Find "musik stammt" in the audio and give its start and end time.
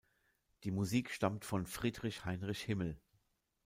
0.71-1.45